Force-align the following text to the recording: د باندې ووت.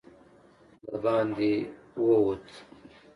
د 0.85 0.87
باندې 1.03 1.51
ووت. 2.05 2.47